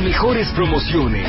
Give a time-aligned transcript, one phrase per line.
[0.00, 1.28] mejores promociones,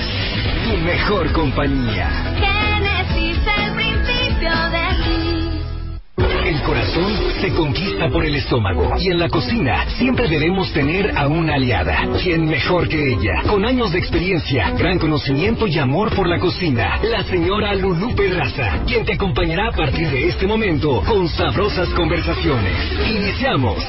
[0.64, 2.10] tu mejor compañía.
[2.40, 6.48] Génesis, el principio de ti.
[6.48, 11.28] El corazón se conquista por el estómago y en la cocina siempre debemos tener a
[11.28, 12.08] una aliada.
[12.22, 13.44] ¿Quién mejor que ella?
[13.48, 17.00] Con años de experiencia, gran conocimiento y amor por la cocina.
[17.04, 22.74] La señora Lulú Pedraza, quien te acompañará a partir de este momento con sabrosas conversaciones.
[23.10, 23.84] Iniciamos.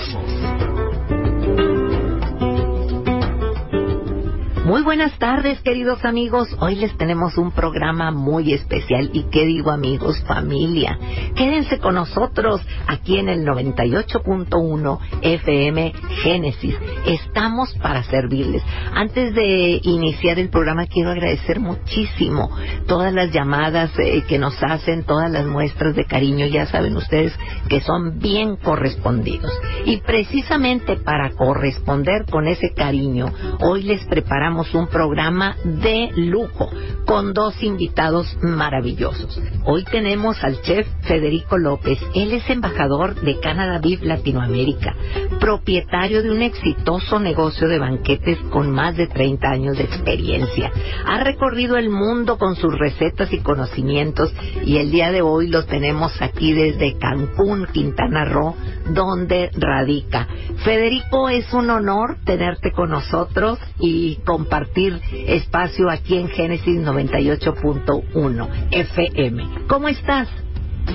[4.72, 6.48] Muy buenas tardes, queridos amigos.
[6.58, 9.10] Hoy les tenemos un programa muy especial.
[9.12, 10.24] ¿Y qué digo, amigos?
[10.26, 10.98] Familia.
[11.36, 16.74] Quédense con nosotros aquí en el 98.1 FM Génesis.
[17.04, 18.62] Estamos para servirles.
[18.94, 22.48] Antes de iniciar el programa, quiero agradecer muchísimo
[22.86, 26.46] todas las llamadas eh, que nos hacen, todas las muestras de cariño.
[26.46, 27.34] Ya saben ustedes
[27.68, 29.52] que son bien correspondidos.
[29.84, 36.70] Y precisamente para corresponder con ese cariño, hoy les preparamos un programa de lujo
[37.06, 39.40] con dos invitados maravillosos.
[39.64, 41.98] Hoy tenemos al chef Federico López.
[42.14, 44.94] Él es embajador de Canadá Beef Latinoamérica,
[45.40, 50.70] propietario de un exitoso negocio de banquetes con más de 30 años de experiencia.
[51.06, 54.32] Ha recorrido el mundo con sus recetas y conocimientos
[54.64, 58.54] y el día de hoy lo tenemos aquí desde Cancún, Quintana Roo,
[58.90, 60.28] donde radica.
[60.64, 69.44] Federico, es un honor tenerte con nosotros y compartir espacio aquí en Génesis 98.1 FM.
[69.68, 70.28] ¿Cómo estás?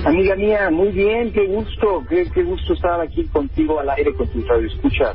[0.04, 4.28] Amiga mía, muy bien, qué gusto, qué, qué gusto estar aquí contigo al aire con
[4.28, 5.14] tu radio escucha.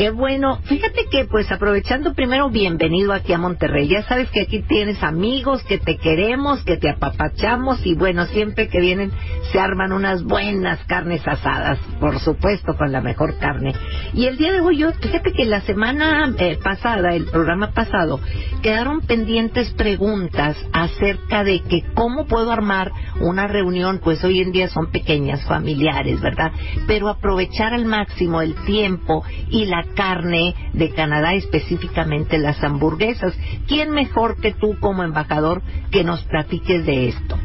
[0.00, 0.60] Qué bueno.
[0.64, 3.86] Fíjate que, pues, aprovechando primero, bienvenido aquí a Monterrey.
[3.86, 8.68] Ya sabes que aquí tienes amigos, que te queremos, que te apapachamos y, bueno, siempre
[8.68, 9.12] que vienen
[9.52, 13.74] se arman unas buenas carnes asadas, por supuesto, con la mejor carne.
[14.14, 18.20] Y el día de hoy, yo, fíjate que la semana eh, pasada, el programa pasado,
[18.62, 22.90] quedaron pendientes preguntas acerca de que cómo puedo armar
[23.20, 26.52] una reunión, pues hoy en día son pequeñas, familiares, ¿verdad?
[26.86, 33.36] Pero aprovechar al máximo el tiempo y la carne de Canadá, específicamente las hamburguesas.
[33.66, 37.36] ¿Quién mejor que tú como embajador que nos platiques de esto?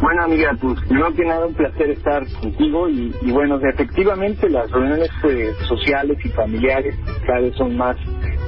[0.00, 4.70] Bueno, amiga, pues primero que nada un placer estar contigo y, y bueno, efectivamente las
[4.70, 6.96] reuniones eh, sociales y familiares
[7.26, 7.96] cada vez son más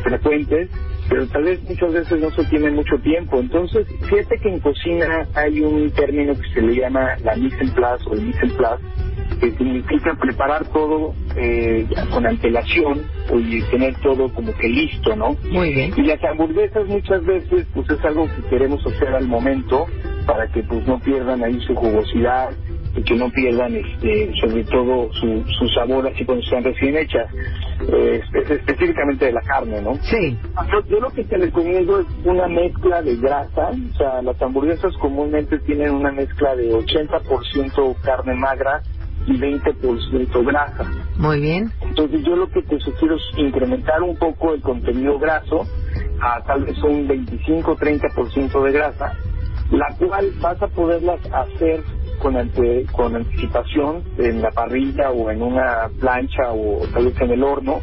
[0.03, 0.71] frecuentes,
[1.13, 3.39] pero tal vez muchas veces no se tiene mucho tiempo.
[3.39, 7.69] Entonces, fíjate que en cocina hay un término que se le llama la mise en
[7.75, 8.83] place o el mise en place,
[9.39, 15.37] que significa preparar todo eh, con antelación y tener todo como que listo, ¿no?
[15.51, 15.93] Muy bien.
[15.99, 19.85] Y las hamburguesas muchas veces pues es algo que queremos hacer al momento
[20.27, 22.53] para que pues no pierdan ahí su jugosidad
[22.95, 27.27] que no pierdan este sobre todo su, su sabor así cuando están recién hechas,
[27.89, 29.99] eh, espe- específicamente de la carne, ¿no?
[30.03, 30.39] Sí.
[30.71, 34.95] Yo, yo lo que te recomiendo es una mezcla de grasa, o sea, las hamburguesas
[34.99, 38.83] comúnmente tienen una mezcla de 80% carne magra
[39.27, 40.85] y 20% grasa.
[41.17, 41.73] Muy bien.
[41.81, 45.67] Entonces yo lo que te sugiero es incrementar un poco el contenido graso
[46.21, 49.15] a tal vez un 25-30% de grasa,
[49.71, 51.83] la cual vas a poderlas hacer
[52.23, 57.31] con, ante- con anticipación en la parrilla o en una plancha o tal vez en
[57.33, 57.81] el horno,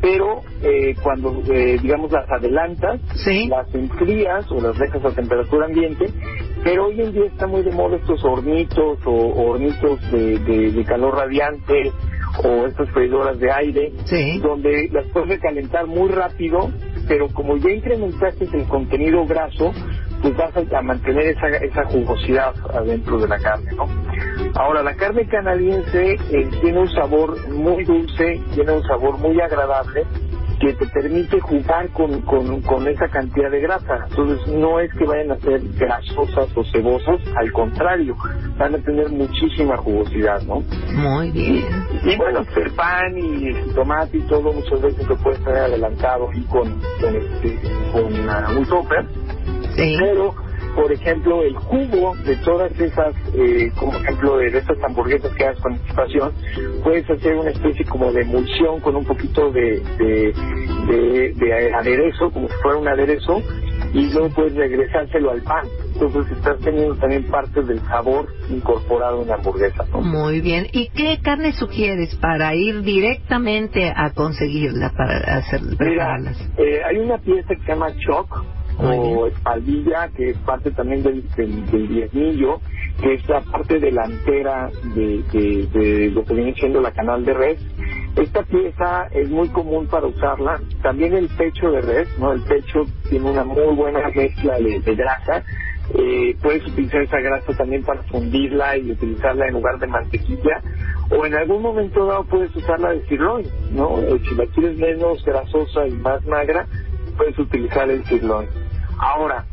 [0.00, 3.48] pero eh, cuando eh, digamos las adelantas, Sí.
[3.48, 6.12] las enfrías o las dejas a temperatura ambiente,
[6.64, 10.72] pero hoy en día está muy de moda estos hornitos o, o hornitos de, de-
[10.72, 11.92] de calor radiante
[12.44, 14.38] o estas freidoras de aire, Sí.
[14.40, 16.70] donde las puedes recalentar muy rápido,
[17.08, 19.72] pero como ya incrementaste el contenido graso,
[20.26, 23.86] pues vas a, mantener esa, esa jugosidad adentro de la carne, ¿no?
[24.54, 30.04] Ahora, la carne canadiense eh, tiene un sabor muy dulce, tiene un sabor muy agradable,
[30.58, 34.06] que te permite jugar con, con, con esa cantidad de grasa.
[34.10, 38.16] Entonces no es que vayan a ser grasosas o cebosas, al contrario,
[38.58, 40.62] van a tener muchísima jugosidad, ¿no?
[40.92, 41.66] Muy bien.
[42.02, 46.30] Y bueno, el pan y el tomate y todo muchas veces lo puedes tener adelantado
[46.32, 47.60] y con, con, este,
[47.92, 49.06] con ah, un topper,
[49.76, 49.96] Sí.
[50.00, 50.34] pero
[50.74, 55.60] por ejemplo el jugo de todas esas, eh, como ejemplo de estas hamburguesas que hagas
[55.60, 56.32] con anticipación,
[56.84, 60.34] puedes hacer una especie como de emulsión con un poquito de, de,
[60.88, 63.40] de, de aderezo, como si fuera un aderezo,
[63.94, 65.66] y luego puedes regresárselo al pan.
[65.94, 69.84] Entonces estás teniendo también parte del sabor incorporado en la hamburguesa.
[69.92, 70.02] ¿no?
[70.02, 70.66] Muy bien.
[70.72, 76.38] ¿Y qué carne sugieres para ir directamente a conseguirla, para hacer, Mira, prepararlas?
[76.58, 78.28] eh, hay una pieza que se llama choc
[78.78, 82.60] o espaldilla, que es parte también del, del, del diezmillo,
[83.00, 87.34] que es la parte delantera de, de, de lo que viene siendo la canal de
[87.34, 87.58] res.
[88.16, 90.60] Esta pieza es muy común para usarla.
[90.82, 92.32] También el pecho de res, ¿no?
[92.32, 95.44] El pecho tiene una muy buena mezcla de, de grasa.
[95.94, 100.62] Eh, puedes utilizar esa grasa también para fundirla y utilizarla en lugar de mantequilla.
[101.10, 103.98] O en algún momento dado puedes usarla de sirloin, ¿no?
[104.00, 106.66] Eh, si la quieres menos grasosa y más magra,
[107.18, 108.48] puedes utilizar el sirloin.
[108.98, 109.44] Ahora,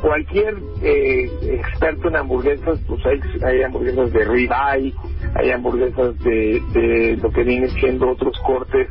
[0.00, 3.00] cualquier eh, experto en hamburguesas, pues
[3.42, 4.94] hay, hamburguesas de ribeye,
[5.34, 8.88] hay hamburguesas de, de lo que viene siendo otros cortes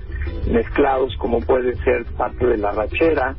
[0.48, 3.36] mezclados, como puede ser parte de la rachera,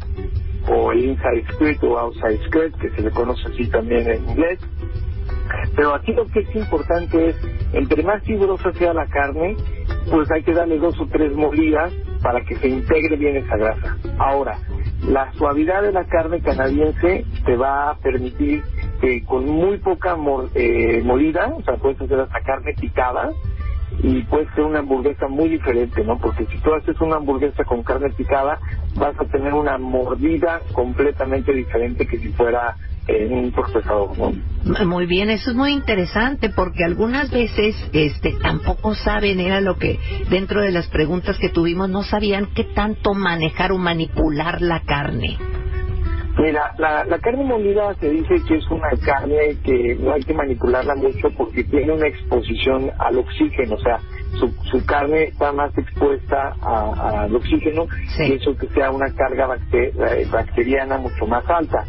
[0.68, 4.60] o el inside skirt o outside skirt, que se le conoce así también en inglés.
[5.74, 7.36] Pero aquí lo que es importante es,
[7.72, 9.56] entre más fibrosa sea la carne,
[10.10, 11.92] pues hay que darle dos o tres molidas
[12.22, 13.96] para que se integre bien esa grasa.
[14.18, 14.58] Ahora,
[15.02, 18.66] la suavidad de la carne canadiense te va a permitir
[19.00, 23.34] que con muy poca mor- eh, molida, o sea, puedes hacer hasta carne picada,
[23.98, 26.18] y puede ser una hamburguesa muy diferente, ¿no?
[26.18, 28.58] Porque si tú haces una hamburguesa con carne picada,
[28.94, 34.32] vas a tener una mordida completamente diferente que si fuera en un procesador, ¿no?
[34.86, 39.98] Muy bien, eso es muy interesante porque algunas veces este tampoco saben, era lo que
[40.30, 45.36] dentro de las preguntas que tuvimos, no sabían qué tanto manejar o manipular la carne.
[46.42, 50.34] Mira, la, la carne molida se dice que es una carne que no hay que
[50.34, 54.02] manipularla mucho porque tiene una exposición al oxígeno, o sea,
[54.34, 57.86] su, su carne está más expuesta a- al oxígeno
[58.18, 58.24] Sí.
[58.24, 61.86] y eso que sea una carga eh, bacteriana mucho más alta.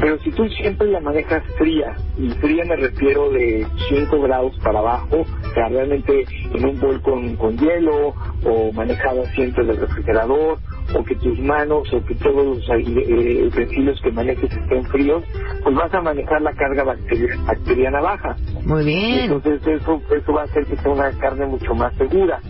[0.00, 4.80] Pero si tú siempre la manejas fría, y fría me refiero de 5 grados para
[4.80, 8.14] abajo, o sea, realmente en un bol con, con hielo,
[8.44, 10.60] o manejada siempre del refrigerador,
[10.94, 15.22] o que tus manos o que todos los eh, utensilios que manejes estén fríos,
[15.62, 18.36] pues vas a manejar la carga bacteri- bacteriana baja.
[18.64, 19.30] Muy bien.
[19.32, 22.40] Entonces eso, eso va a hacer que sea una carne mucho más segura.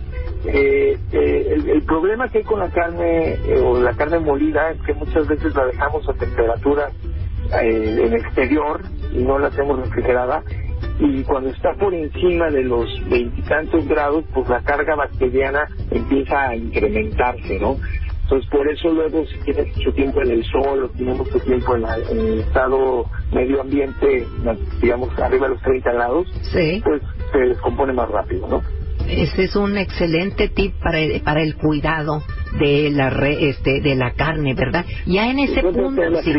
[0.45, 4.69] Eh, eh, el, el problema que hay con la carne eh, o la carne molida
[4.71, 6.89] es que muchas veces la dejamos a temperatura
[7.63, 8.81] eh, en exterior
[9.11, 10.43] y no la hacemos refrigerada
[10.99, 16.55] y cuando está por encima de los veintitantos grados pues la carga bacteriana empieza a
[16.55, 17.77] incrementarse, ¿no?
[18.25, 21.75] Entonces por eso luego si tienes mucho tiempo en el sol o tienes mucho tiempo
[21.75, 24.27] en, la- en el estado medio ambiente,
[24.81, 26.81] digamos arriba de los 30 grados, Sí.
[26.83, 27.01] pues
[27.31, 28.63] se descompone más rápido, ¿no?
[29.07, 32.23] Ese es un excelente tip para el, para el cuidado
[32.59, 34.85] de la re- este de la carne, ¿verdad?
[35.05, 36.33] Ya en ese punto sí.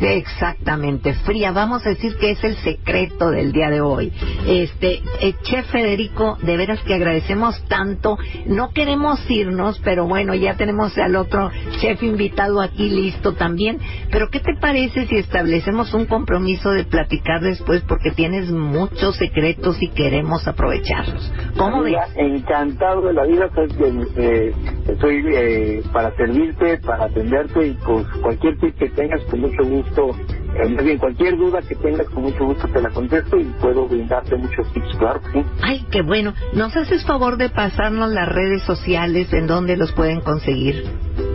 [0.00, 1.52] Exactamente, fría.
[1.52, 4.12] Vamos a decir que es el secreto del día de hoy.
[4.46, 8.16] Este, eh, Chef Federico, de veras que agradecemos tanto.
[8.46, 11.50] No queremos irnos, pero bueno, ya tenemos al otro
[11.80, 13.78] chef invitado aquí listo también.
[14.10, 19.76] Pero ¿qué te parece si establecemos un compromiso de platicar después porque tienes muchos secretos
[19.80, 21.32] y queremos aprovecharlos?
[21.56, 21.96] ¿Cómo ves?
[22.16, 24.54] Encantado de la vida, sabes que eh,
[24.88, 29.87] estoy eh, para servirte, para atenderte y pues cualquier tip que tengas con mucho gusto,
[29.96, 33.86] eh, más bien cualquier duda que tengas con mucho gusto te la contesto y puedo
[33.88, 35.46] brindarte muchos tips, claro que sí.
[35.62, 36.34] Ay, qué bueno.
[36.52, 40.84] ¿Nos haces favor de pasarnos las redes sociales en donde los pueden conseguir?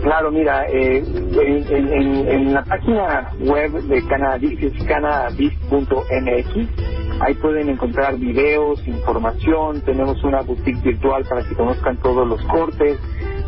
[0.02, 7.34] Claro, mira, eh, en, en- en- en la página web de Cannabis, es cannabis.mx, ahí
[7.34, 12.98] pueden encontrar videos, información, tenemos una boutique virtual para que conozcan todos los cortes.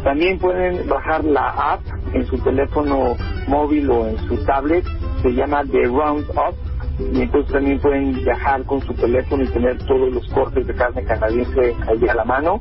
[0.05, 1.81] También pueden bajar la app
[2.13, 3.17] en su teléfono
[3.49, 4.85] móvil o en su tablet,
[5.23, 6.55] se llama The Roundup,
[6.99, 11.05] y entonces también pueden viajar con su teléfono y tener todos los cortes de carne
[11.05, 12.61] canadiense ahí a la mano.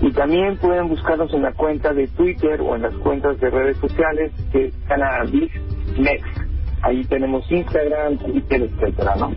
[0.00, 3.76] Y también pueden buscarnos en la cuenta de Twitter o en las cuentas de redes
[3.78, 5.50] sociales que es Cannabis
[5.98, 6.38] Next.
[6.82, 9.32] Ahí tenemos Instagram, Twitter, etcétera, ¿no?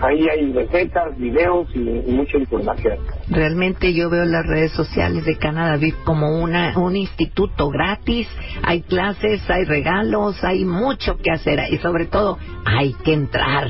[0.00, 2.98] Ahí hay recetas, videos y, y mucha información.
[3.28, 8.28] Realmente yo veo las redes sociales de Canadá VIP como una, un instituto gratis.
[8.62, 13.68] Hay clases, hay regalos, hay mucho que hacer y sobre todo hay que entrar,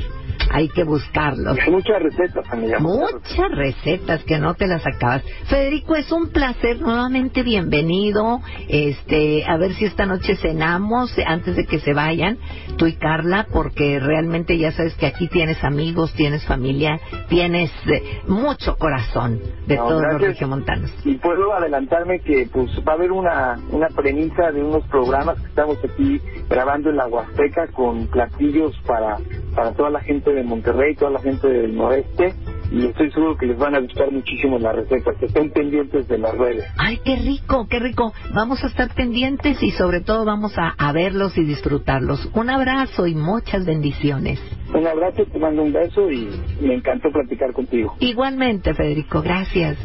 [0.51, 1.57] hay que buscarlos.
[1.59, 2.79] Hay muchas recetas, amiga.
[2.79, 5.23] Muchas recetas que no te las acabas.
[5.47, 8.41] Federico, es un placer nuevamente bienvenido.
[8.67, 12.37] Este, a ver si esta noche cenamos antes de que se vayan
[12.77, 16.99] tú y Carla, porque realmente ya sabes que aquí tienes amigos, tienes familia,
[17.29, 20.91] tienes eh, mucho corazón de No, todos los regiomontanos.
[21.03, 25.47] Y puedo adelantarme que pues va a haber una, una premisa de unos programas que
[25.47, 29.17] estamos aquí grabando en la Huasteca con platillos para,
[29.55, 32.33] para toda la gente de Monterrey, toda la gente del noreste
[32.71, 36.17] y estoy seguro que les van a gustar muchísimo las recetas, que estén pendientes de
[36.17, 36.65] las redes.
[36.77, 38.13] Ay, qué rico, qué rico.
[38.33, 42.29] Vamos a estar pendientes y sobre todo vamos a, a verlos y disfrutarlos.
[42.33, 44.39] Un abrazo y muchas bendiciones.
[44.73, 47.95] Un abrazo, te mando un beso y me encantó platicar contigo.
[47.99, 49.77] Igualmente, Federico, gracias.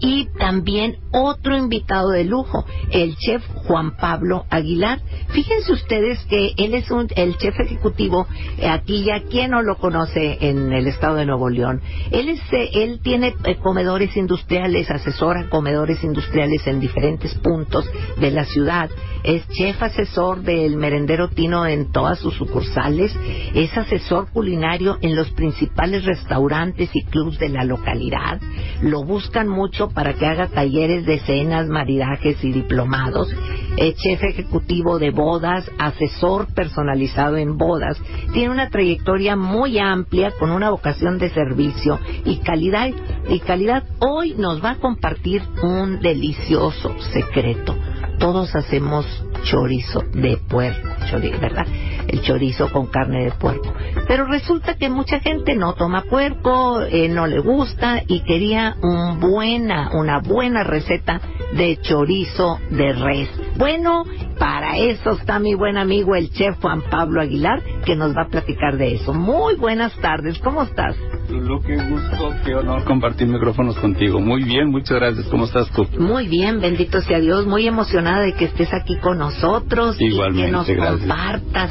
[0.00, 5.00] Y también otro invitado de lujo, el chef Juan Pablo Aguilar.
[5.30, 8.26] Fíjense ustedes que él es un, el chef ejecutivo,
[8.58, 11.80] eh, aquí ya quien no lo conoce en el estado de Nuevo León.
[12.10, 17.84] Él, es, eh, él tiene eh, comedores industriales, asesora comedores industriales en diferentes puntos
[18.18, 18.90] de la ciudad.
[19.24, 23.14] Es chef asesor del merendero Tino en todas sus sucursales.
[23.54, 28.40] Es asesor culinario en los principales restaurantes y clubs de la localidad.
[28.82, 29.48] Lo buscan
[29.94, 33.28] para que haga talleres de cenas, maridajes y diplomados.
[33.76, 38.00] Es chef ejecutivo de bodas, asesor personalizado en bodas.
[38.32, 42.90] Tiene una trayectoria muy amplia con una vocación de servicio y calidad.
[43.28, 47.76] Y calidad hoy nos va a compartir un delicioso secreto.
[48.18, 49.06] Todos hacemos
[49.44, 51.66] chorizo de puerco, chori- ¿verdad?
[52.08, 53.72] El chorizo con carne de puerco.
[54.08, 59.20] Pero resulta que mucha gente no toma puerco, eh, no le gusta y quería un
[59.20, 61.20] buena, una buena receta
[61.52, 63.28] de chorizo de res.
[63.56, 64.04] Bueno,
[64.38, 68.28] para eso está mi buen amigo el chef Juan Pablo Aguilar, que nos va a
[68.28, 69.12] platicar de eso.
[69.14, 70.96] Muy buenas tardes, ¿cómo estás?
[71.30, 74.20] Lulu, qué gusto, qué honor compartir micrófonos contigo.
[74.20, 75.26] Muy bien, muchas gracias.
[75.26, 75.86] ¿Cómo estás tú?
[75.98, 80.04] Muy bien, bendito sea Dios, muy emocionada de que estés aquí con nosotros y que
[80.06, 81.00] Igualmente, nos gracias.
[81.00, 81.70] compartas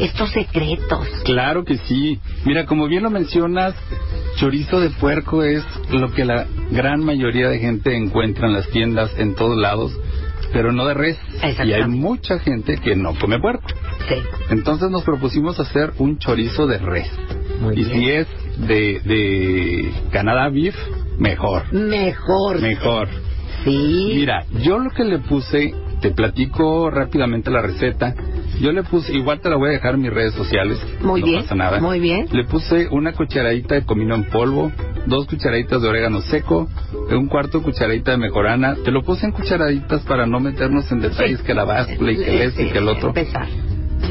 [0.00, 1.06] estos secretos.
[1.24, 2.18] Claro que sí.
[2.44, 3.74] Mira, como bien lo mencionas,
[4.36, 5.62] chorizo de puerco es
[5.92, 9.92] lo que la gran mayoría de gente encuentra en las tiendas en todos lados,
[10.54, 11.18] pero no de res.
[11.64, 13.66] Y hay mucha gente que no come puerco.
[14.08, 14.14] Sí,
[14.50, 17.10] Entonces nos propusimos hacer un chorizo de res.
[17.60, 17.90] muy y bien.
[17.90, 18.28] si es
[18.66, 20.74] de, de Canadá Beef,
[21.18, 21.70] mejor.
[21.72, 22.60] Mejor.
[22.62, 23.08] Mejor.
[23.64, 24.12] Sí.
[24.14, 28.14] Mira, yo lo que le puse, te platico rápidamente la receta.
[28.60, 30.78] Yo le puse, igual te la voy a dejar en mis redes sociales.
[31.00, 31.80] Muy no bien, pasa nada.
[31.80, 32.26] muy bien.
[32.32, 34.70] Le puse una cucharadita de comino en polvo,
[35.06, 36.68] dos cucharaditas de orégano seco,
[37.10, 38.76] un cuarto de cucharadita de mejorana.
[38.84, 42.34] Te lo puse en cucharaditas para no meternos en detalles que la báscula y que
[42.34, 43.08] el este y que el otro.
[43.08, 43.48] Empezar.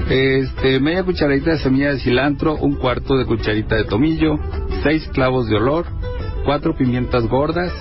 [0.10, 4.38] Este, media cucharadita de semilla de cilantro, un cuarto de cucharita de tomillo,
[4.84, 5.86] seis clavos de olor,
[6.46, 7.72] cuatro pimientas gordas,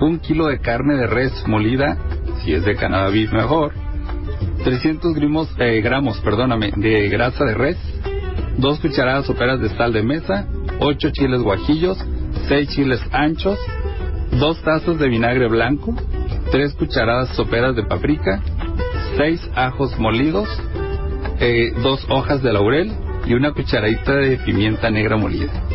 [0.00, 1.96] un kilo de carne de res molida,
[2.44, 3.72] si es de Canadá mejor,
[4.66, 7.76] 300 grimos, eh, gramos, perdóname, de grasa de res,
[8.58, 10.48] dos cucharadas soperas de sal de mesa,
[10.80, 11.96] ocho chiles guajillos,
[12.48, 13.56] seis chiles anchos,
[14.32, 15.94] dos tazas de vinagre blanco,
[16.50, 18.42] tres cucharadas soperas de paprika,
[19.16, 20.48] seis ajos molidos,
[21.38, 22.90] eh, dos hojas de laurel
[23.24, 25.65] y una cucharadita de pimienta negra molida.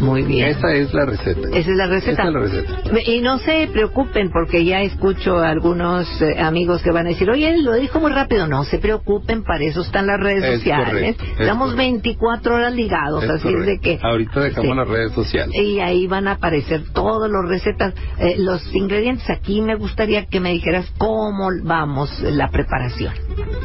[0.00, 0.48] Muy bien.
[0.48, 1.48] Esa es la receta.
[1.48, 2.12] Esa es la receta.
[2.12, 3.00] Esa es la receta.
[3.10, 7.28] Y no se preocupen porque ya escucho a algunos eh, amigos que van a decir,
[7.30, 8.46] oye, lo dijo muy rápido.
[8.46, 10.86] No se preocupen, para eso están las redes Es sociales.
[11.16, 11.76] correcto, es Estamos correcto.
[11.76, 13.98] 24 horas ligados, Es así es de que...
[14.02, 14.76] Ahorita dejamos Sí.
[14.76, 15.54] las redes sociales.
[15.54, 19.28] Y ahí van a aparecer todas las recetas, eh, los ingredientes.
[19.28, 23.12] Aquí me gustaría que me dijeras cómo vamos la preparación.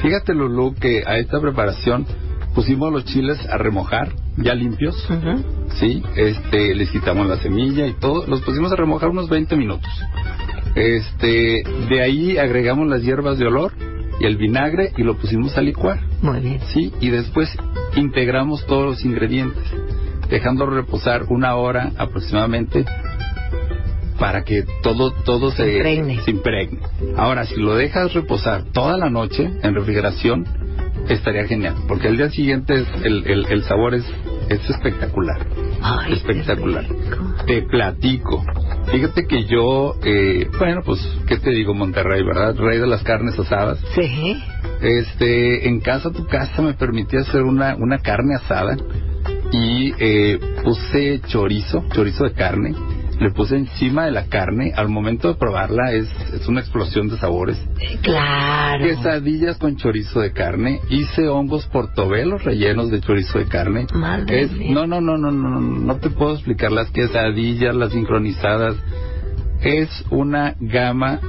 [0.01, 2.05] Fíjate, Lulu, que a esta preparación
[2.55, 4.95] pusimos los chiles a remojar, ya limpios.
[5.79, 6.01] ¿sí?
[6.15, 9.91] Este, les quitamos la semilla y todo, los pusimos a remojar unos 20 minutos.
[10.73, 13.73] Este, de ahí agregamos las hierbas de olor
[14.19, 16.59] y el vinagre y lo pusimos a licuar, Muy bien.
[16.73, 16.91] ¿sí?
[17.01, 17.49] Y después
[17.95, 19.63] integramos todos los ingredientes,
[20.29, 22.85] dejando reposar una hora aproximadamente
[24.17, 26.21] para que todo todo se, Se impregne.
[26.21, 26.79] se impregne.
[27.17, 30.45] Ahora, si lo dejas reposar toda la noche en refrigeración,
[31.13, 34.03] estaría genial, porque el día siguiente es- el, el, el sabor es,
[34.49, 35.45] es espectacular.
[35.81, 36.85] Ay, espectacular.
[37.45, 38.43] Te platico.
[38.91, 42.55] Fíjate que yo, eh, bueno, pues, ¿qué te digo, Monterrey, verdad?
[42.57, 43.79] Rey de las carnes asadas.
[43.95, 44.35] Sí.
[44.81, 48.77] Este, en casa, tu casa me permitía hacer una, una carne asada
[49.51, 52.75] y eh, puse chorizo, chorizo de carne.
[53.19, 54.73] Le puse encima de la carne.
[54.75, 57.57] Al momento de probarla es, es una explosión de sabores.
[58.01, 58.83] Claro.
[58.85, 60.79] Quesadillas con chorizo de carne.
[60.89, 63.87] Hice hongos portobelos rellenos de chorizo de carne.
[63.93, 64.73] Madre Es- mía.
[64.73, 68.75] no, no, no, no, no, no, no te puedo explicar las quesadillas, las sincronizadas.
[69.61, 71.19] Es una gama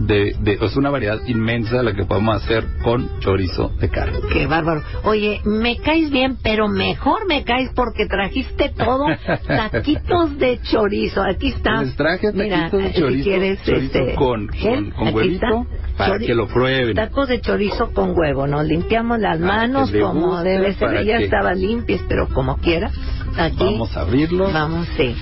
[0.00, 4.18] de, de, es una variedad inmensa la que podemos hacer con chorizo de carne.
[4.32, 4.82] Qué bárbaro.
[5.04, 9.06] Oye, me caes bien, pero mejor me caes porque trajiste todo
[9.46, 11.22] taquitos de chorizo.
[11.22, 11.82] Aquí está.
[11.82, 15.66] Les traje Mira, taquitos de eh, chorizo, si quieres, chorizo este, con, con, con huevito
[15.96, 16.94] para Chori- que lo prueben.
[16.96, 18.46] Tacos de chorizo con huevo.
[18.46, 21.04] Nos limpiamos las Para manos como debe ser.
[21.04, 22.90] Ya que- estaban limpias, pero como quiera.
[23.36, 23.56] Aquí.
[23.64, 24.50] Vamos a abrirlo.
[24.52, 25.14] Vamos, sí.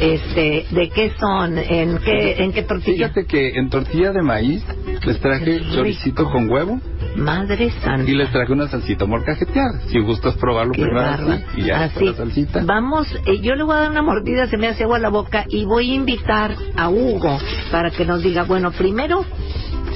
[0.00, 1.58] Este, ¿de qué son?
[1.58, 3.08] ¿En qué, en qué tortilla?
[3.08, 4.64] Fíjate que en tortilla de maíz
[5.04, 6.80] les traje choricito con huevo
[7.16, 8.08] Madre santa.
[8.08, 9.80] y les traje una salsita molcajeteada.
[9.88, 12.04] Si gustas probarlo Qué primero así, y ya Así.
[12.04, 12.62] la salsita.
[12.64, 15.44] Vamos, eh, yo le voy a dar una mordida, se me hace agua la boca
[15.48, 17.38] y voy a invitar a Hugo
[17.72, 19.24] para que nos diga, bueno, primero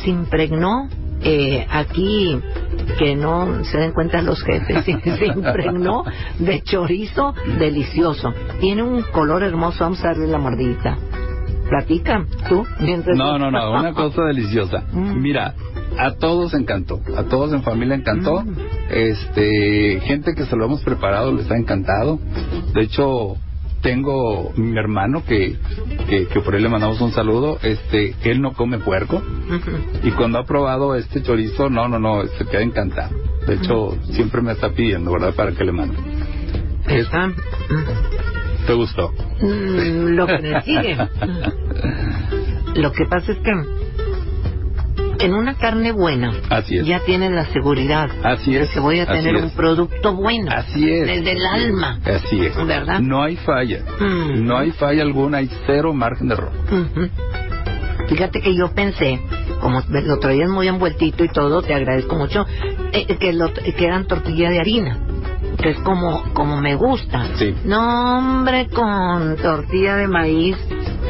[0.03, 0.89] se impregnó
[1.25, 2.37] eh, aquí,
[2.99, 6.05] que no se den cuenta los jefes, se, impregnó
[6.39, 8.33] de chorizo delicioso.
[8.61, 10.97] Tiene un color hermoso, vamos a darle la mordidita.
[11.69, 12.67] Platica, tú.
[12.81, 14.83] mientras- No, no, no, una cosa deliciosa.
[14.93, 15.21] Mm.
[15.23, 15.55] Mira,
[15.99, 18.43] a todos encantó, a todos en familia encantó.
[18.43, 18.57] Mm.
[18.91, 22.19] Este, gente que se lo hemos preparado les ha encantado.
[22.75, 23.37] De hecho,
[23.83, 25.57] tengo mi hermano que,
[26.09, 27.59] que, que por él le mandamos un saludo.
[27.63, 29.23] Este, él no come puerco
[30.03, 33.15] y cuando ha probado este chorizo, no, no, no, se queda encantado.
[33.47, 35.35] De hecho, siempre me está pidiendo, ¿verdad?
[35.35, 35.97] Para que le mande.
[36.87, 37.31] Es- Está,
[38.67, 39.13] ¿Te gustó?
[39.41, 40.97] Mm, lo que le sigue.
[42.75, 43.51] Lo que pasa es que
[45.21, 46.87] en una carne buena Así es.
[46.87, 48.71] ya tienes la seguridad Así de es.
[48.71, 50.51] que voy a tener un producto bueno.
[50.55, 51.07] Así es.
[51.07, 51.99] Desde el alma.
[52.05, 52.57] Así es.
[52.67, 53.01] ¿Verdad?
[53.01, 53.81] No hay falla.
[54.01, 54.45] Mm.
[54.47, 56.53] No hay falla alguna, hay cero margen de error.
[56.71, 57.09] Ujú.
[58.09, 59.21] Fíjate que yo pensé,
[59.61, 62.45] como lo traías muy envueltito y todo, te agradezco mucho,
[62.93, 64.99] eh, que, lo, que eran tortilla de harina,
[65.63, 67.29] que es como, como me gusta.
[67.37, 67.55] Sí.
[67.65, 70.57] No, hombre, con tortilla de maíz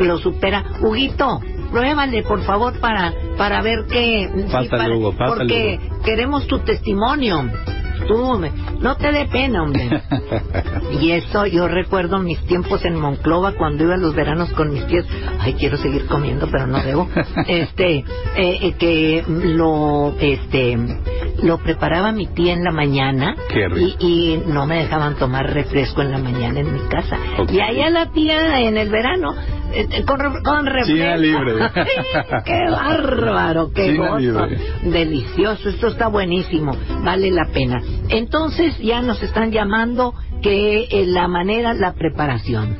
[0.00, 0.64] lo supera.
[0.80, 1.40] Huguito,
[1.72, 4.28] pruébale, por favor, para, para ver qué...
[4.52, 7.50] Pásale, para- Hugo, pásale, Porque queremos tu testimonio.
[8.06, 8.40] Tú,
[8.80, 10.02] no te dé pena, hombre.
[11.00, 14.86] Y eso yo recuerdo mis tiempos en Monclova cuando iba a los veranos con mis
[14.86, 15.06] tíos.
[15.40, 17.08] Ay, quiero seguir comiendo, pero no debo.
[17.46, 18.04] Este, eh,
[18.36, 20.76] eh, que lo, este,
[21.42, 23.96] lo preparaba mi tía en la mañana Qué rico.
[24.00, 27.18] y, y no me dejaban tomar refresco en la mañana en mi casa.
[27.50, 29.34] Y allá la tía en el verano
[29.74, 30.92] eh, eh, con, con refresco.
[30.94, 31.54] China libre.
[32.44, 34.46] qué bárbaro, qué gozo.
[34.84, 37.80] Delicioso, esto está buenísimo, vale la pena.
[38.08, 42.76] Entonces ya nos están llamando que eh, la manera, la preparación.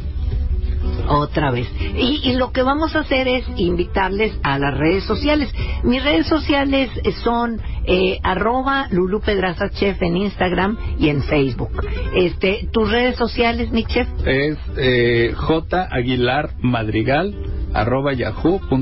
[1.09, 1.68] Otra vez.
[1.80, 5.52] Y, y lo que vamos a hacer es invitarles a las redes sociales.
[5.82, 11.71] Mis redes sociales eh, son eh, arroba Lulu Pedraza Chef en Instagram y en Facebook.
[12.14, 14.09] Este, tus redes sociales, mi chef.
[14.24, 17.35] Es eh, J Aguilar Madrigal
[17.74, 18.72] arroba yahoo.com.mx.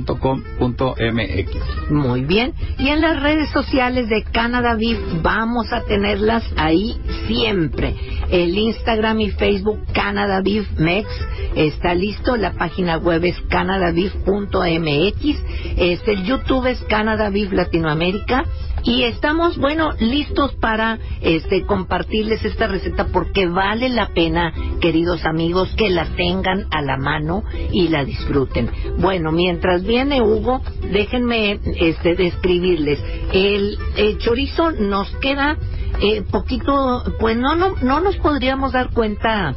[1.91, 2.55] Muy bien.
[2.79, 7.95] Y en las redes sociales de Canada Beef vamos a tenerlas ahí siempre.
[8.31, 11.09] El Instagram y Facebook Canada Beef Mex
[11.55, 12.37] está listo.
[12.37, 15.21] La página web es canadabeef.mx.
[15.77, 18.45] Este, el YouTube es Canada Beef Latinoamérica.
[18.83, 25.69] Y estamos, bueno, listos para este, compartirles esta receta porque vale la pena, queridos amigos,
[25.77, 28.71] que la tengan a la mano y la disfruten.
[28.99, 32.99] Bueno, mientras viene Hugo, déjenme este, describirles.
[33.33, 35.57] El, el chorizo nos queda
[36.01, 39.55] eh, poquito, pues no, no, no nos podríamos dar cuenta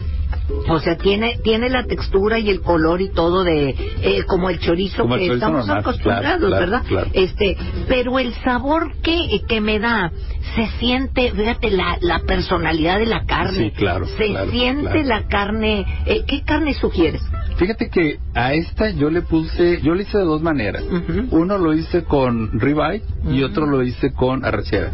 [0.68, 3.70] o sea, tiene tiene la textura y el color y todo de
[4.02, 6.84] eh, como el chorizo Como el que chorizo estamos normal, acostumbrados, claro, ¿verdad?
[6.88, 7.08] claro.
[7.14, 10.12] Este, pero el sabor que, que me da
[10.56, 13.58] se siente, fíjate la, la personalidad de la carne.
[13.58, 15.86] Sí, claro, Se claro, siente la carne.
[16.06, 17.22] eh, ¿Qué carne sugieres?
[17.58, 20.84] Fíjate que a esta yo le puse, yo le hice de dos maneras.
[21.32, 24.92] Uno lo hice con ribeye y otro lo hice con arrachera.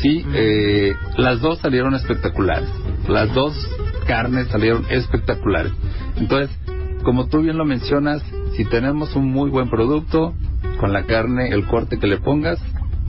[0.00, 2.68] Sí, eh, las dos salieron espectaculares.
[3.08, 3.54] Las dos
[4.08, 5.72] carnes salieron espectaculares.
[6.16, 6.50] Entonces,
[7.04, 8.22] como tú bien lo mencionas,
[8.56, 10.34] si tenemos un muy buen producto,
[10.80, 12.58] con la carne, el corte que le pongas,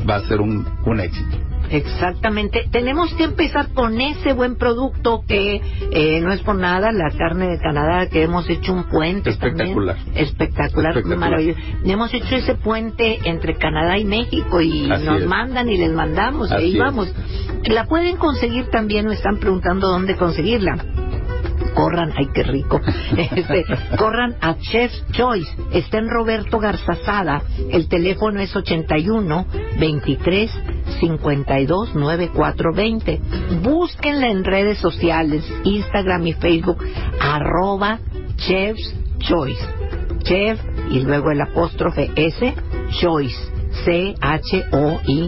[0.07, 1.37] va a ser un, un éxito.
[1.71, 2.65] Exactamente.
[2.71, 7.47] Tenemos que empezar con ese buen producto que eh, no es por nada la carne
[7.47, 9.95] de Canadá que hemos hecho un puente Espectacular.
[9.97, 10.17] también.
[10.23, 11.17] Espectacular, Espectacular.
[11.19, 11.59] maravilloso.
[11.85, 15.27] Hemos hecho ese puente entre Canadá y México y Así nos es.
[15.27, 16.79] mandan y les mandamos y Así ahí es.
[16.79, 17.13] vamos.
[17.65, 20.77] La pueden conseguir también, me están preguntando dónde conseguirla.
[21.75, 22.81] Corran, ay qué rico.
[23.17, 23.63] Este,
[23.97, 25.49] corran a Chef's Choice.
[25.71, 27.41] Está en Roberto Garzazada.
[27.71, 29.45] El teléfono es 81
[29.79, 30.51] 23
[30.99, 33.21] 52 9420.
[33.61, 36.83] Búsquenla en redes sociales, Instagram y Facebook,
[37.19, 37.99] arroba
[38.37, 39.65] Chef's Choice.
[40.23, 40.59] Chef
[40.91, 42.53] y luego el apóstrofe S,
[42.99, 43.59] Choice.
[43.85, 45.25] C-H-O-I-C-E,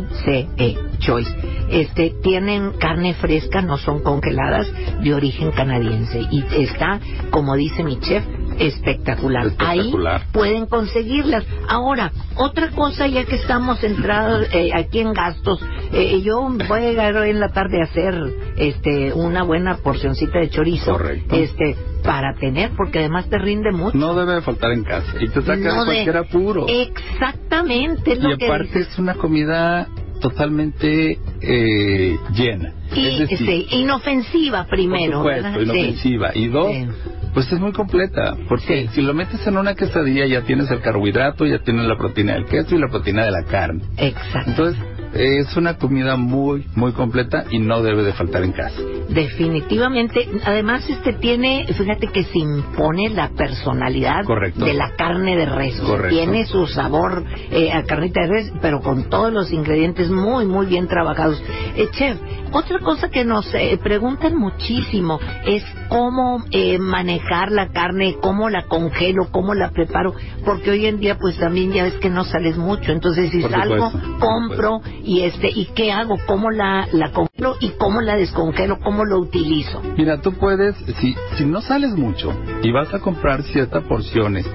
[0.99, 1.35] Choice.
[1.69, 4.67] Este, tienen carne fresca, no son congeladas,
[5.01, 6.21] de origen canadiense.
[6.31, 8.25] Y está, como dice mi chef,
[8.59, 9.47] Espectacular.
[9.47, 10.21] Espectacular.
[10.21, 11.45] Ahí pueden conseguirlas.
[11.67, 15.59] Ahora, otra cosa, ya que estamos entrados eh, aquí en gastos,
[15.93, 18.13] eh, yo voy a llegar hoy en la tarde a hacer
[18.57, 20.91] este una buena porcioncita de chorizo.
[20.93, 21.35] Correcto.
[21.35, 23.95] Este, para tener, porque además te rinde mucho.
[23.97, 25.13] No debe de faltar en casa.
[25.19, 26.65] Y te saca No de cualquier apuro.
[26.67, 28.87] Exactamente, lo Y que aparte dices.
[28.93, 29.87] es una comida
[30.19, 32.73] totalmente eh, llena.
[32.95, 35.21] Y, es decir, sí, inofensiva primero.
[35.23, 35.73] por supuesto, ¿verdad?
[35.73, 35.79] Sí.
[35.79, 36.31] inofensiva.
[36.35, 36.87] Y dos, Sí.
[37.33, 38.35] Pues es muy completa.
[38.49, 38.95] Porque Sí.
[38.95, 42.45] si lo metes en una quesadilla ya tienes el carbohidrato, ya tienes la proteína del
[42.45, 43.81] queso y la proteína de la carne.
[43.97, 44.49] Exacto.
[44.49, 48.79] Entonces, es una comida muy, muy completa y no debe de faltar en casa.
[49.09, 54.65] Definitivamente, además este tiene, fíjate que se impone la personalidad Correcto.
[54.65, 56.15] de la carne de res, Correcto.
[56.15, 60.65] tiene su sabor eh, a carnita de res, pero con todos los ingredientes muy muy
[60.67, 61.41] bien trabajados.
[61.75, 62.17] Eh, chef,
[62.53, 68.65] otra cosa que nos eh, preguntan muchísimo es cómo eh, manejar la carne, cómo la
[68.67, 70.13] congelo, cómo la preparo,
[70.45, 73.51] porque hoy en día pues también ya ves que no sales mucho, entonces si Por
[73.51, 78.15] salgo supuesto, compro y este y qué hago, cómo la la congelo y cómo la
[78.15, 79.81] descongelo, cómo lo utilizo.
[79.97, 82.33] Mira, tú puedes, si, si no sales mucho
[82.63, 84.45] y vas a comprar ciertas porciones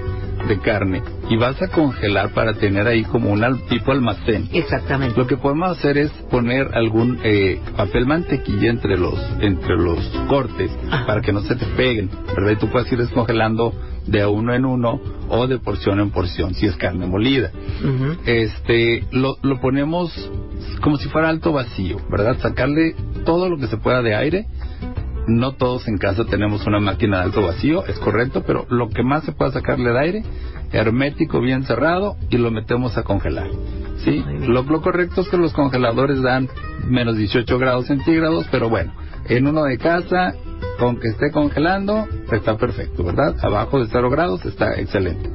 [0.47, 5.17] de carne y vas a congelar para tener ahí como un al- tipo almacén, Exactamente.
[5.19, 10.71] lo que podemos hacer es poner algún eh, papel mantequilla entre los entre los cortes
[10.89, 11.05] Ajá.
[11.05, 12.51] para que no se te peguen, ¿verdad?
[12.51, 13.73] Y tú puedes ir descongelando
[14.07, 17.51] de uno en uno o de porción en porción si es carne molida.
[18.25, 20.11] Este, lo, lo ponemos
[20.81, 22.37] como si fuera alto vacío, ¿verdad?
[22.39, 24.47] Sacarle todo lo que se pueda de aire.
[25.27, 29.03] No todos en casa tenemos una máquina de alto vacío, es correcto, pero lo que
[29.03, 30.23] más se pueda sacarle de aire,
[30.71, 33.49] hermético, bien cerrado, y lo metemos a congelar.
[34.05, 34.23] ¿Sí?
[34.47, 36.47] Lo, lo correcto es que los congeladores dan
[36.87, 38.93] menos 18 grados centígrados, pero bueno,
[39.27, 40.33] en uno de casa,
[40.79, 43.35] con que esté congelando, está perfecto, ¿verdad?
[43.41, 45.29] Abajo de 0 grados está excelente.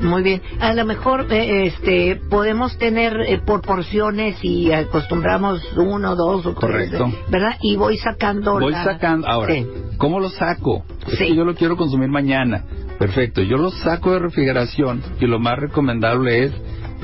[0.00, 0.42] Muy bien.
[0.60, 6.54] A lo mejor eh, este podemos tener eh, por porciones y acostumbramos uno, dos o
[6.54, 7.12] Correcto.
[7.28, 7.56] ¿verdad?
[7.62, 9.66] Y voy sacando Voy la- sacando, ahora, Sí.
[9.98, 10.84] ¿cómo lo saco?
[11.06, 11.26] Es Sí.
[11.28, 12.64] que yo lo quiero consumir mañana.
[12.98, 16.52] Perfecto, yo lo saco de refrigeración y lo más recomendable es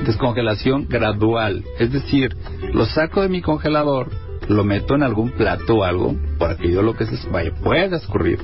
[0.05, 1.63] descongelación gradual.
[1.77, 2.35] Es decir,
[2.73, 4.09] lo saco de mi congelador,
[4.49, 7.95] lo meto en algún plato o algo, para que yo lo que se vaya pueda
[7.97, 8.39] escurrir,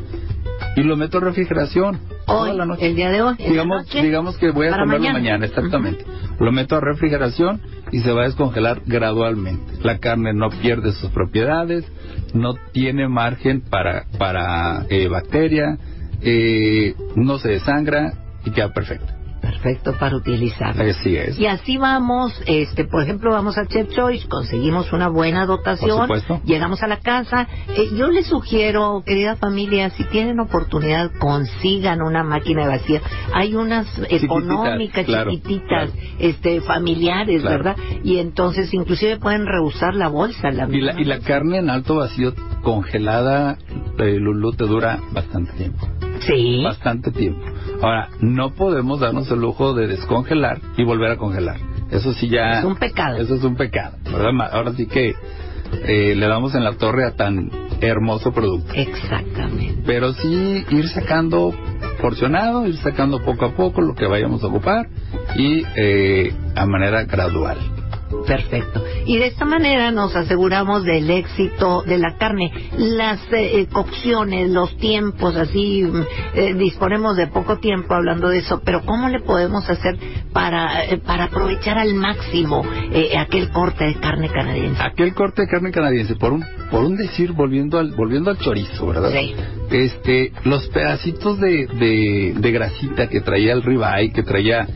[0.77, 2.87] y lo meto en refrigeración toda Hoy, la noche.
[2.87, 5.13] el día de hoy, Digamos, noche, digamos que voy a comerlo mañana.
[5.19, 6.05] mañana, exactamente.
[6.39, 9.73] Lo meto a refrigeración y se va a descongelar gradualmente.
[9.83, 11.85] La carne no pierde sus propiedades,
[12.33, 15.77] no tiene margen para, para eh, bacteria,
[16.21, 18.13] eh, no se desangra
[18.45, 19.13] y queda perfecto.
[19.55, 20.79] Perfecto para utilizar.
[20.79, 21.39] Así es.
[21.39, 26.09] Y así vamos, este, por ejemplo, vamos a Chef Choice, conseguimos una buena dotación,
[26.45, 27.47] llegamos a la casa.
[27.69, 33.01] Eh, yo les sugiero, querida familia, si tienen oportunidad, consigan una máquina vacía.
[33.33, 36.15] Hay unas económicas, claro, chiquititas, claro.
[36.19, 37.57] este, familiares, Claro.
[37.57, 37.75] ¿verdad?
[38.03, 40.51] Y entonces inclusive pueden rehusar la bolsa.
[40.51, 43.57] La Y la, y la carne en alto vacío congelada,
[43.99, 45.87] eh, Lulú, te dura bastante tiempo.
[46.21, 46.63] Sí.
[46.63, 47.45] Bastante tiempo.
[47.82, 51.58] Ahora, no podemos darnos el lujo de descongelar y volver a congelar.
[51.91, 52.60] Eso sí ya...
[52.60, 53.17] Es un pecado.
[53.17, 54.32] Eso es un pecado, ¿verdad?
[54.51, 55.13] Ahora sí que
[55.84, 57.49] eh, le damos en la torre a tan
[57.82, 58.73] hermoso producto.
[58.73, 59.84] Exactamente.
[59.86, 61.54] Pero sí ir sacando
[62.01, 64.88] porcionado, ir sacando poco a poco lo que vayamos a ocupar
[65.36, 67.58] y eh, a manera gradual.
[68.25, 68.83] Perfecto.
[69.05, 72.51] Y de esta manera nos aseguramos del éxito de la carne.
[72.77, 76.01] Las eh, eh, cocciones, los tiempos, así mm,
[76.33, 79.97] eh, disponemos de poco tiempo hablando de eso, pero ¿cómo le podemos hacer
[80.33, 84.81] para, eh, para aprovechar al máximo eh, aquel corte de carne canadiense?
[84.81, 88.88] Aquel corte de carne canadiense, por un, por un decir, volviendo al, volviendo al chorizo,
[88.88, 89.11] ¿verdad?
[89.11, 89.35] Sí.
[89.71, 94.67] Este, los pedacitos de, de, de grasita que traía el ribeye, que traía,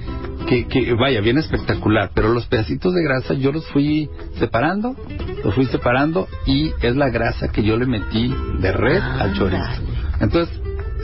[0.50, 4.10] que, que vaya, bien espectacular, pero los pedacitos de grasa yo los fui
[4.40, 4.96] separando,
[5.44, 9.64] los fui separando y es la grasa que yo le metí de red al chorizo.
[9.64, 10.00] Ándale.
[10.22, 10.59] Entonces,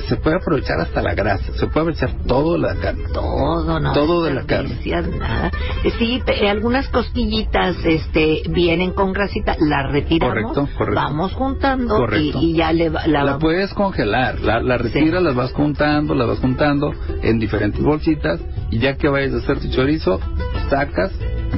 [0.08, 3.04] se puede aprovechar hasta la grasa, se puede aprovechar todo la carne.
[3.14, 5.52] Todo, no Todo de la desperdicias nada.
[5.84, 11.02] Eh, Sí, pe- algunas costillitas este, vienen con grasita, las retiramos, Correcto, correcto.
[11.02, 12.40] vamos juntando Correcto.
[12.42, 16.40] y ya le la, La puedes congelar, la, la retiras, las vas juntando, las vas
[16.40, 16.92] juntando
[17.22, 18.40] en diferentes bolsitas
[18.72, 20.20] y ya que vayas a hacer tu chorizo,
[20.70, 21.12] sacas,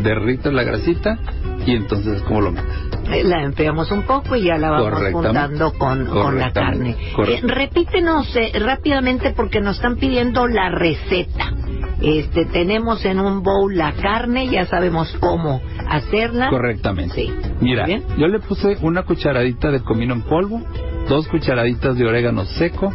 [0.03, 1.17] derrites la grasita
[1.65, 2.96] y entonces es como lo metes.
[3.07, 6.95] La enfriamos un poco y ya la vamos juntando con, con la carne.
[7.27, 11.53] Eh, repítenos eh, rápidamente porque nos están pidiendo la receta.
[12.01, 16.49] Este, tenemos en un bowl la carne, ya sabemos cómo hacerla.
[16.49, 17.15] Correctamente.
[17.15, 17.33] Sí.
[17.61, 20.61] Mira, yo le puse una cucharadita de comino en polvo,
[21.07, 22.93] dos cucharaditas de orégano seco,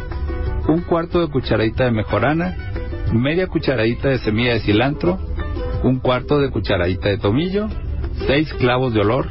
[0.67, 2.55] un cuarto de cucharadita de mejorana,
[3.11, 5.19] media cucharadita de semilla de cilantro,
[5.83, 7.67] un cuarto de cucharadita de tomillo,
[8.25, 9.27] seis clavos de olor,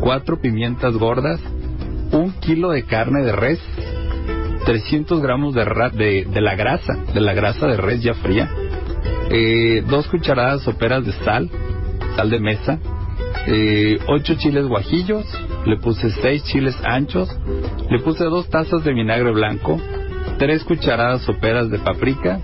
[0.00, 1.40] cuatro pimientas gordas,
[2.12, 3.60] un kilo de carne de res,
[4.64, 8.50] 300 gramos de, ra- de, la grasa, de la grasa de res ya fría,
[9.30, 11.50] eh, dos cucharadas soperas de sal,
[12.16, 12.78] sal de mesa,
[13.46, 15.24] eh, ocho chiles guajillos,
[15.66, 17.28] le puse seis chiles anchos,
[17.90, 19.80] le puse dos tazas de vinagre blanco,
[20.38, 22.40] tres cucharadas soperas de paprika,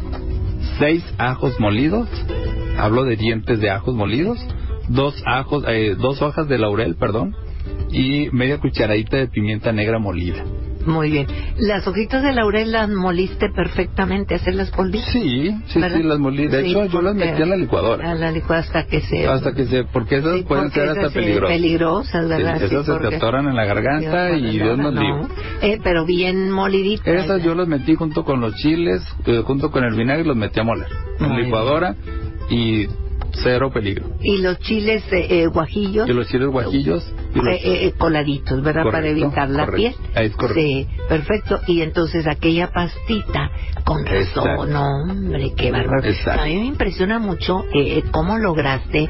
[0.78, 2.08] seis ajos molidos,
[2.78, 4.38] hablo de dientes de ajos molidos,
[4.88, 7.34] dos ajos, eh, dos hojas de laurel, perdón,
[7.92, 10.44] y media cucharadita de pimienta negra molida.
[10.84, 11.28] Muy bien.
[11.58, 15.12] Las hojitas de laurel las moliste perfectamente, hacerlas polvitas.
[15.12, 15.96] Sí, sí, ¿verdad?
[15.98, 16.48] sí, las molí.
[16.48, 18.10] De Sí, hecho, yo las metí en la licuadora.
[18.10, 19.28] A la licuadora hasta que se...
[19.28, 21.56] Hasta que se, porque esas Sí, pueden porque ser hasta esas, peligrosas.
[21.56, 22.58] peligrosas, ¿verdad?
[22.58, 25.00] Sí, esas se te atoran en la garganta Dios, y Dios nos no.
[25.00, 25.34] libre.
[25.62, 27.06] Eh, pero bien moliditas.
[27.06, 30.58] Esas yo las metí junto con los chiles, eh, junto con el vinagre los metí
[30.58, 30.88] a moler.
[31.20, 31.94] En Muy licuadora
[32.50, 32.88] y
[33.44, 34.06] cero peligro.
[34.20, 36.08] Y los chiles eh, eh, guajillos.
[36.08, 38.84] Y los chiles guajillos Eh, eh, eh, coladitos, ¿verdad?
[38.90, 39.98] Para evitar la correcto.
[39.98, 40.10] piel.
[40.14, 40.60] Ah, es correcto.
[40.60, 41.60] Sí, perfecto.
[41.66, 43.50] Y entonces aquella pastita,
[43.84, 46.04] con razón, no, hombre, qué bárbaro.
[46.08, 46.42] Exacto.
[46.42, 49.08] A mí me impresiona mucho eh, cómo lograste,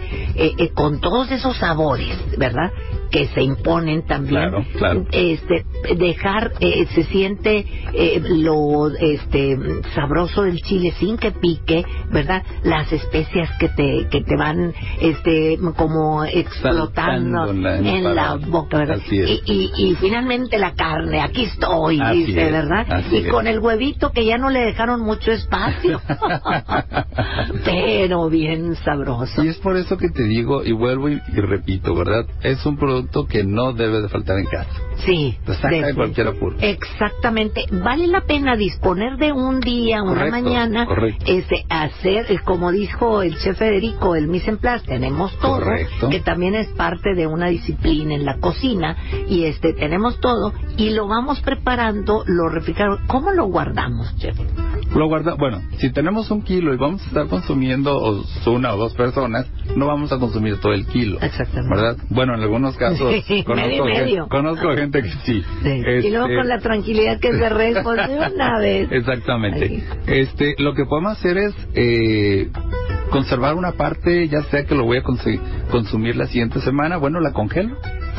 [0.75, 2.71] con todos esos sabores, ¿verdad?
[3.11, 4.41] Que se imponen también.
[4.51, 5.05] Claro, claro.
[5.13, 7.67] Este, dejar, eh, se siente
[8.29, 9.57] lo este
[9.95, 12.43] sabroso del chile sin que pique, ¿verdad?
[12.63, 18.35] Las especias que te, que te van, este, como explotando Saltando en la- en la
[18.37, 18.99] boca, ¿verdad?
[19.05, 19.31] Así es.
[19.47, 23.05] Y, y, y finalmente la carne, aquí estoy, Así dice, es, ¿verdad?
[23.11, 23.31] y es.
[23.31, 26.01] con el huevito que ya no le dejaron mucho espacio.
[27.65, 29.43] Pero bien sabroso.
[29.45, 32.27] Y es por eso que te digo y vuelvo y, y repito, ¿verdad?
[32.43, 34.71] Es un producto que no debe de faltar en casa.
[35.07, 35.37] Sí.
[35.45, 36.57] Te saca de cualquier apuro.
[36.61, 37.65] Exactamente.
[37.71, 41.25] Vale la pena disponer de un día, una mañana, correcto.
[41.27, 46.09] este, hacer, eh, como dijo el chef Federico, el mise en place, tenemos todo, Correcto.
[46.09, 48.97] que también es parte de una disciplina en la cocina,
[49.29, 53.01] y este, tenemos todo, y lo vamos preparando, lo refrigeramos.
[53.07, 54.37] ¿Cómo lo guardamos, chef?
[54.95, 58.95] Lo guarda, bueno, si tenemos un kilo y vamos a estar consumiendo una o dos
[58.95, 61.19] personas, no vamos a consumir todo el kilo.
[61.23, 61.75] Exactamente.
[61.75, 61.97] ¿Verdad?
[62.11, 64.29] Bueno, en algunos casos Sí, conozco, medio.
[64.29, 65.43] conozco gente que sí.
[65.63, 65.69] Sí.
[65.69, 68.89] Y luego Este, con la tranquilidad que es de res, pues de una vez.
[68.93, 69.65] Exactamente.
[69.65, 69.85] Ahí.
[70.07, 72.51] Este, lo que podemos hacer es eh,
[73.13, 77.33] conservar una parte, ya sea que lo voy a consumir la siguiente semana, bueno, la
[77.33, 77.77] congelo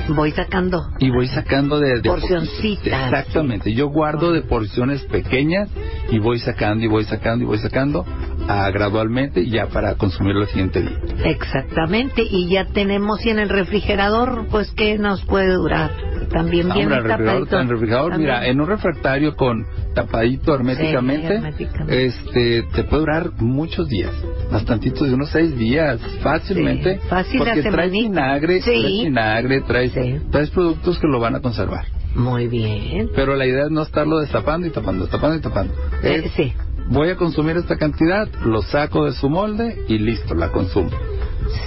[0.09, 0.81] Voy sacando.
[0.99, 3.05] y voy sacando de, de Porcioncitas.
[3.11, 3.73] Exactamente.
[3.73, 5.69] Yo guardo de porciones pequeñas
[6.11, 8.05] y voy sacando y voy sacando y voy sacando
[8.49, 10.99] ah, gradualmente ya para consumir el siguiente día.
[11.25, 15.91] Exactamente, y ya tenemos y en el refrigerador, pues, ¿qué nos puede durar?
[16.31, 17.55] También bien Ahora, el refrigerador, tapadito.
[17.57, 18.31] en el refrigerador, También.
[18.31, 22.05] mira, en un refractario con tapadito herméticamente, Sí, herméticamente.
[22.07, 24.11] este, te puede durar muchos días,
[24.51, 28.09] bastantitos de unos seis días, fácilmente, Sí, fácil porque semanita.
[28.09, 28.71] vinagre, Sí.
[28.71, 30.19] traes vinagre, traes, Sí.
[30.31, 31.85] traes productos que lo van a conservar.
[32.15, 33.09] Muy bien.
[33.15, 35.73] Pero la idea es no estarlo destapando y tapando, destapando y tapando.
[36.03, 36.53] Eh, Es, sí,
[36.89, 40.91] voy a consumir esta cantidad, lo saco de su molde y listo, la consumo.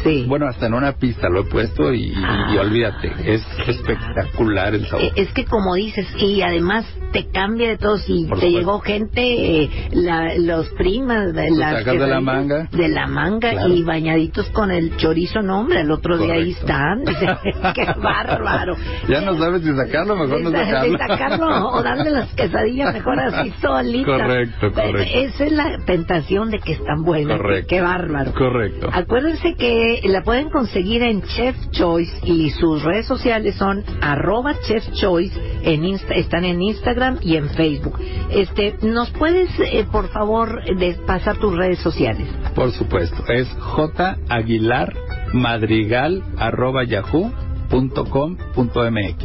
[0.04, 0.24] Sí.
[0.28, 4.86] Bueno, hasta en una pista lo he puesto y, Ah, y olvídate, es espectacular el
[4.86, 5.04] sabor.
[5.16, 7.96] Es que como dices, y además te cambia de todo.
[7.98, 8.58] Si Por te supuesto.
[8.58, 12.68] llegó gente, eh, la- los primas, de las sacas de la manga.
[12.72, 13.68] De la manga Claro.
[13.74, 16.66] y bañaditos con el chorizo, no hombre, el otro día ahí Correcto.
[16.66, 17.74] están.
[17.74, 18.76] Qué bárbaro.
[19.08, 20.98] Ya no sabes si sacarlo, mejor no sacarlo.
[20.98, 24.20] sacarlo o darle las quesadillas mejor así solitas.
[24.20, 25.18] Correcto, correcto.
[25.18, 27.36] Esa es la tentación de que están buenas.
[27.38, 27.66] Correcto.
[27.68, 28.32] Qué bárbaro.
[28.34, 28.88] Correcto.
[28.92, 34.84] Acuérdense que la pueden conseguir en Chef Choice y sus redes sociales son arroba Chef
[34.92, 37.98] Choice, en Insta- están en Instagram y en Facebook.
[38.30, 42.26] Este, ¿Nos puedes, eh, por favor, de- pasar tus redes sociales?
[42.54, 44.92] Por supuesto, es J Aguilar
[45.32, 47.32] Madrigal arroba yahoo
[47.68, 49.24] punto com mx.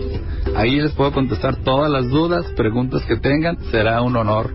[0.56, 3.58] Ahí les puedo contestar todas las dudas, preguntas que tengan.
[3.72, 4.52] Será un honor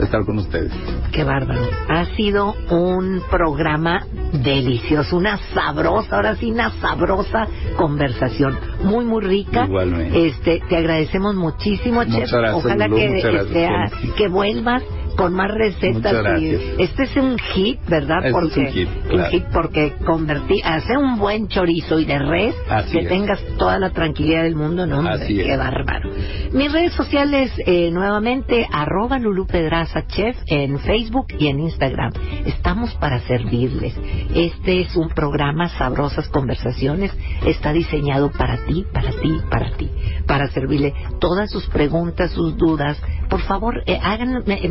[0.00, 0.72] estar con ustedes.
[1.12, 1.62] Qué bárbaro.
[1.88, 8.58] Ha sido un programa delicioso, una sabrosa, ahora sí, una sabrosa conversación.
[8.84, 9.64] Muy, muy rica.
[9.66, 10.26] Igualmente.
[10.26, 12.32] Este, te agradecemos muchísimo, Muchas Chef.
[12.32, 13.20] gracias, Ojalá Lulú, que,
[13.52, 14.12] sea- Jenny.
[14.12, 14.82] que vuelvas
[15.18, 16.40] con más recetas.
[16.40, 18.18] Y- este es un hit, ¿verdad?
[18.24, 19.30] Este es porque, un hit, claro.
[19.30, 23.08] hit porque convertir, hacer un buen chorizo y de res, Así que es.
[23.08, 25.58] tengas toda la tranquilidad del mundo, no, hombre, Así qué es.
[25.58, 26.10] bárbaro.
[26.52, 32.12] Mis redes sociales, eh, nuevamente, arroba Lulú Pedraza Chef en Facebook y en Instagram.
[32.46, 33.94] Estamos para servirles.
[34.34, 37.10] Este es un programa Sabrosas Conversaciones.
[37.44, 39.90] Está diseñado para ti, para ti, para ti.
[40.26, 42.96] Para servirle todas sus preguntas, sus dudas.
[43.28, 44.68] Por favor, eh, hagan, eh,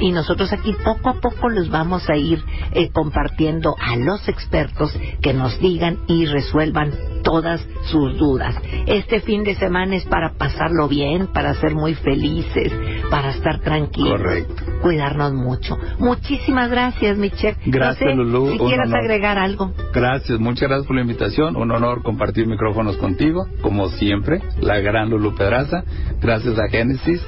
[0.00, 4.92] y nosotros aquí poco a poco les vamos a ir eh, compartiendo a los expertos
[5.22, 8.54] que nos digan y resuelvan todas sus dudas.
[8.86, 12.72] Este fin de semana es para pasarlo bien, para ser muy felices,
[13.10, 14.20] para estar tranquilos.
[14.20, 14.64] Correcto.
[14.82, 15.76] Cuidarnos mucho.
[15.98, 17.56] Muchísimas gracias, Michelle.
[17.66, 18.96] Gracias, no sé Lulú, Si honor.
[18.96, 19.72] agregar algo.
[19.92, 21.56] Gracias, muchas gracias por la invitación.
[21.56, 25.84] Un honor compartir micrófonos contigo, como siempre, la gran Lulu Pedraza.
[26.20, 27.20] Gracias a Génesis.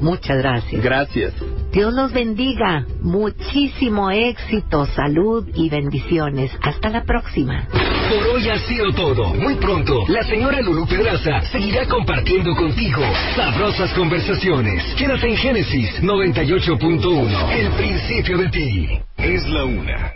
[0.00, 0.82] Muchas gracias.
[0.82, 1.34] Gracias.
[1.72, 2.86] Dios los bendiga.
[3.00, 6.50] Muchísimo éxito, salud y bendiciones.
[6.62, 7.68] Hasta la próxima.
[7.70, 9.34] Por hoy ha sido todo.
[9.34, 13.02] Muy pronto, la señora Lulú Pedraza seguirá compartiendo contigo
[13.34, 14.84] sabrosas conversaciones.
[14.96, 18.88] Quédate en Génesis 98.1, el principio de ti.
[19.16, 20.12] Es la una.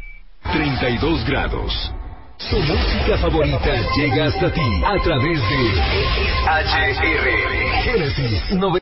[0.53, 1.93] 32 grados.
[2.51, 5.57] Tu música favorita llega hasta ti a través de
[6.45, 7.83] HRL.
[7.83, 8.67] Génesis 90.